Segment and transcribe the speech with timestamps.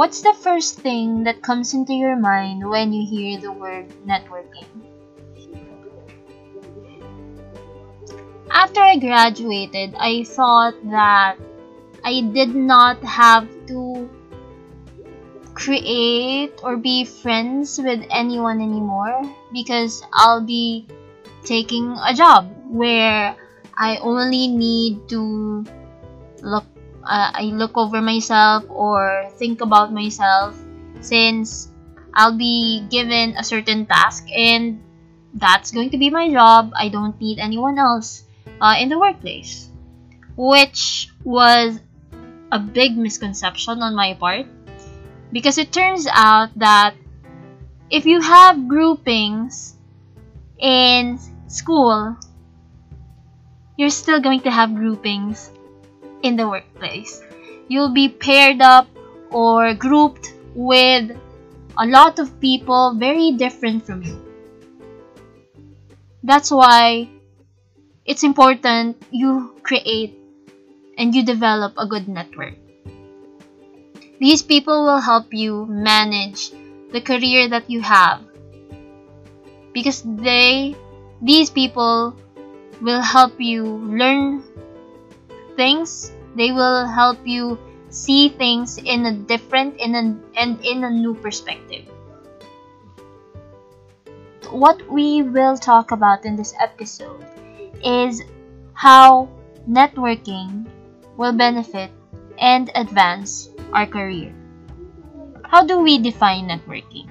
[0.00, 4.64] What's the first thing that comes into your mind when you hear the word networking?
[8.50, 11.36] After I graduated, I thought that
[12.02, 14.08] I did not have to
[15.52, 19.20] create or be friends with anyone anymore
[19.52, 20.88] because I'll be
[21.44, 23.36] taking a job where
[23.76, 25.66] I only need to
[26.40, 26.64] look
[27.04, 30.56] uh, I look over myself or think about myself
[31.00, 31.68] since
[32.14, 34.82] I'll be given a certain task and
[35.34, 36.72] that's going to be my job.
[36.74, 38.24] I don't need anyone else
[38.60, 39.68] uh, in the workplace,
[40.36, 41.80] which was
[42.52, 44.46] a big misconception on my part
[45.32, 46.94] because it turns out that
[47.90, 49.76] if you have groupings
[50.58, 52.16] in school,
[53.76, 55.50] you're still going to have groupings
[56.22, 57.22] in the workplace.
[57.68, 58.88] You'll be paired up
[59.30, 61.16] or grouped with
[61.78, 64.18] a lot of people very different from you.
[66.22, 67.08] That's why
[68.04, 70.18] it's important you create
[70.98, 72.54] and you develop a good network.
[74.20, 76.50] These people will help you manage
[76.92, 78.20] the career that you have
[79.72, 80.76] because they
[81.22, 82.16] these people
[82.82, 84.42] will help you learn
[85.60, 87.58] things they will help you
[87.90, 90.04] see things in a different in a,
[90.40, 91.84] and in a new perspective
[94.50, 97.24] what we will talk about in this episode
[97.84, 98.22] is
[98.74, 99.28] how
[99.68, 100.66] networking
[101.16, 101.90] will benefit
[102.38, 104.34] and advance our career.
[105.44, 107.08] How do we define networking?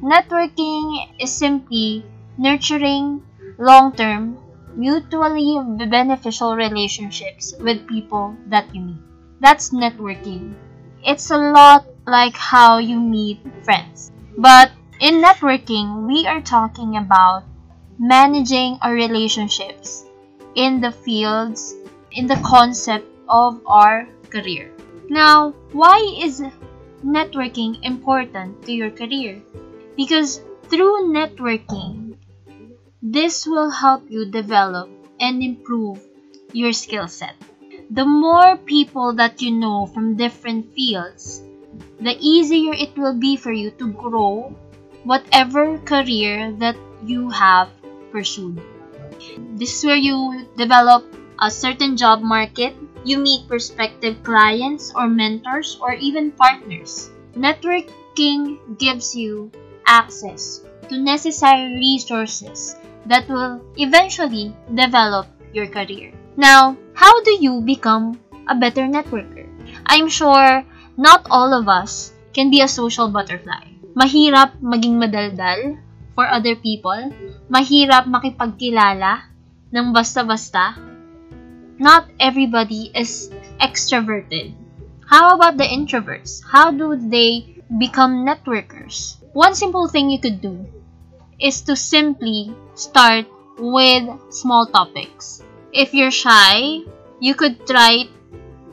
[0.00, 2.04] Networking is simply
[2.38, 3.22] nurturing
[3.58, 4.38] long term,
[4.80, 5.60] mutually
[5.92, 9.02] beneficial relationships with people that you meet.
[9.38, 10.56] That's networking.
[11.04, 14.10] It's a lot like how you meet friends.
[14.38, 17.44] But in networking, we are talking about
[17.98, 20.08] managing our relationships
[20.54, 21.76] in the fields,
[22.12, 24.72] in the concept of our career.
[25.10, 26.40] Now, why is
[27.04, 29.42] networking important to your career?
[29.96, 30.40] Because
[30.72, 31.99] through networking,
[33.02, 36.04] this will help you develop and improve
[36.52, 37.34] your skill set.
[37.90, 41.42] The more people that you know from different fields,
[42.00, 44.54] the easier it will be for you to grow
[45.04, 47.70] whatever career that you have
[48.12, 48.60] pursued.
[49.56, 51.04] This is where you develop
[51.40, 52.74] a certain job market
[53.04, 57.08] you meet prospective clients or mentors or even partners.
[57.34, 59.50] Networking gives you
[59.86, 66.12] access to necessary resources that will eventually develop your career.
[66.36, 69.48] Now, how do you become a better networker?
[69.86, 70.64] I'm sure
[70.96, 73.66] not all of us can be a social butterfly.
[73.96, 75.78] Mahirap maging madaldal
[76.14, 77.10] for other people.
[77.50, 79.26] Mahirap makipagkilala
[79.74, 80.90] ng basta-basta
[81.80, 84.52] not everybody is extroverted.
[85.08, 86.44] How about the introverts?
[86.44, 89.16] How do they become networkers?
[89.32, 90.68] One simple thing you could do
[91.40, 93.26] is to simply start
[93.58, 95.42] with small topics.
[95.72, 96.84] If you're shy,
[97.20, 98.08] you could try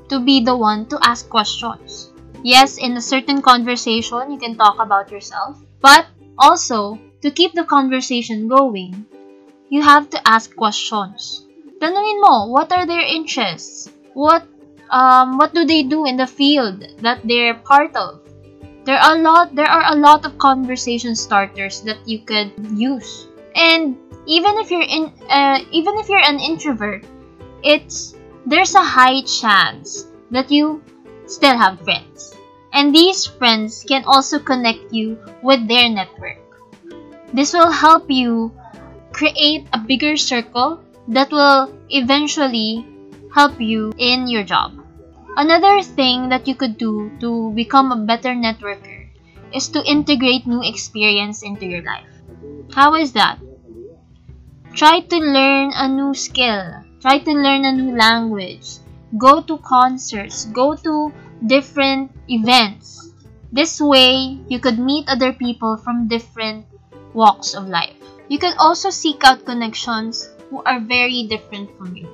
[0.10, 2.12] to be the one to ask questions.
[2.44, 6.08] Yes, in a certain conversation, you can talk about yourself, but
[6.38, 9.06] also to keep the conversation going,
[9.70, 11.46] you have to ask questions.
[11.80, 13.92] Tanungin mo, what are their interests?
[14.14, 14.48] What
[14.90, 18.22] um what do they do in the field that they're part of?
[18.88, 23.28] There are a lot there are a lot of conversation starters that you could use.
[23.52, 27.04] And even if you're in uh, even if you're an introvert,
[27.68, 28.16] it's
[28.48, 30.80] there's a high chance that you
[31.28, 32.32] still have friends.
[32.72, 36.40] And these friends can also connect you with their network.
[37.36, 38.56] This will help you
[39.12, 40.80] create a bigger circle
[41.12, 42.88] that will eventually
[43.36, 44.77] help you in your job.
[45.38, 49.06] Another thing that you could do to become a better networker
[49.54, 52.10] is to integrate new experience into your life.
[52.74, 53.38] How is that?
[54.74, 56.82] Try to learn a new skill.
[57.02, 58.82] Try to learn a new language.
[59.18, 60.46] Go to concerts.
[60.46, 61.14] Go to
[61.46, 63.14] different events.
[63.54, 66.66] This way, you could meet other people from different
[67.14, 67.94] walks of life.
[68.28, 72.10] You could also seek out connections who are very different from you.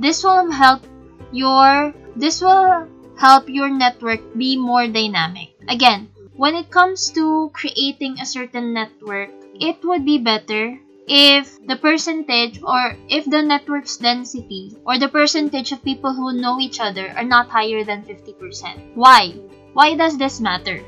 [0.00, 0.82] This will help
[1.30, 2.88] your this will
[3.18, 5.54] help your network be more dynamic.
[5.68, 11.76] Again, when it comes to creating a certain network, it would be better if the
[11.76, 17.12] percentage or if the network's density or the percentage of people who know each other
[17.16, 18.94] are not higher than 50%.
[18.94, 19.36] Why?
[19.74, 20.80] Why does this matter?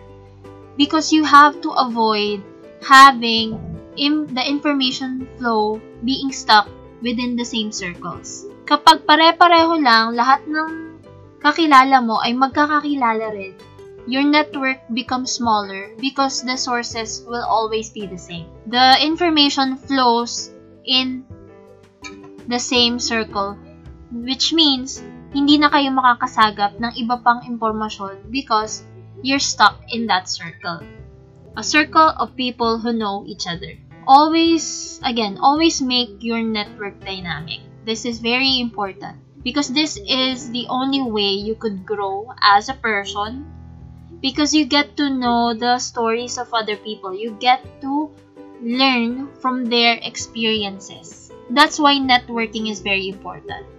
[0.76, 2.42] Because you have to avoid
[2.82, 3.60] having
[3.96, 6.68] im- the information flow being stuck
[7.02, 8.46] within the same circles.
[8.66, 10.85] Kapag pare-pareho lang, lahat ng
[11.40, 13.54] kakilala mo ay magkakakilala rin,
[14.06, 18.46] your network becomes smaller because the sources will always be the same.
[18.70, 20.54] The information flows
[20.86, 21.26] in
[22.46, 23.58] the same circle,
[24.14, 25.02] which means
[25.34, 28.86] hindi na kayo makakasagap ng iba pang impormasyon because
[29.26, 30.80] you're stuck in that circle.
[31.58, 33.74] A circle of people who know each other.
[34.06, 37.58] Always, again, always make your network dynamic.
[37.82, 42.74] This is very important because this is the only way you could grow as a
[42.74, 43.46] person
[44.20, 47.14] because you get to know the stories of other people.
[47.14, 48.10] You get to
[48.60, 51.30] learn from their experiences.
[51.48, 53.70] That's why networking is very important.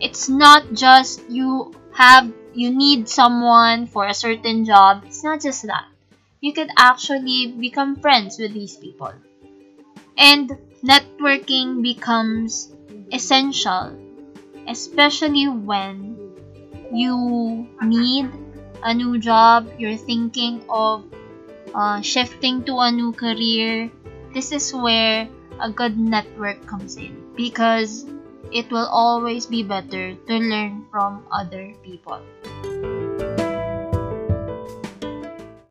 [0.00, 5.04] It's not just you have you need someone for a certain job.
[5.06, 5.86] It's not just that.
[6.40, 9.14] You could actually become friends with these people.
[10.18, 10.50] And
[10.82, 12.74] networking becomes
[13.12, 13.94] essential,
[14.68, 16.16] especially when
[16.92, 18.30] you need
[18.82, 21.04] a new job, you're thinking of
[21.74, 23.90] uh, shifting to a new career.
[24.32, 25.28] This is where
[25.60, 28.06] a good network comes in because
[28.52, 32.20] it will always be better to learn from other people.